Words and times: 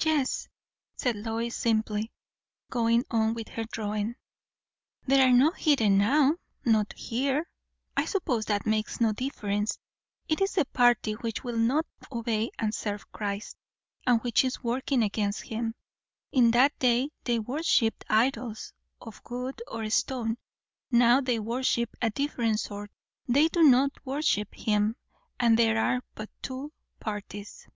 "Yes," 0.00 0.46
said 0.94 1.16
Lois 1.16 1.56
simply, 1.56 2.12
going 2.70 3.04
on 3.10 3.34
with 3.34 3.48
her 3.48 3.64
drawing. 3.64 4.14
"There 5.04 5.28
are 5.28 5.32
no 5.32 5.50
heathen 5.50 5.98
now, 5.98 6.36
not 6.64 6.92
here." 6.92 7.48
"I 7.96 8.04
suppose 8.04 8.44
that 8.44 8.66
makes 8.66 9.00
no 9.00 9.12
difference. 9.12 9.80
It 10.28 10.40
is 10.40 10.52
the 10.52 10.64
party 10.66 11.14
which 11.14 11.42
will 11.42 11.56
not 11.56 11.86
obey 12.12 12.52
and 12.56 12.72
serve 12.72 13.10
Christ; 13.10 13.56
and 14.06 14.22
which 14.22 14.44
is 14.44 14.62
working 14.62 15.02
against 15.02 15.42
him. 15.42 15.74
In 16.30 16.52
that 16.52 16.78
day 16.78 17.10
they 17.24 17.40
worshipped 17.40 18.04
idols 18.08 18.72
of 19.00 19.20
wood 19.28 19.60
and 19.72 19.92
stone; 19.92 20.38
now 20.92 21.20
they 21.20 21.40
worship 21.40 21.96
a 22.00 22.10
different 22.10 22.60
sort. 22.60 22.92
They 23.26 23.48
do 23.48 23.64
not 23.64 24.06
worship 24.06 24.54
him; 24.54 24.94
and 25.40 25.58
there 25.58 25.84
are 25.84 26.00
but 26.14 26.30
two 26.44 26.72
parties." 27.00 27.66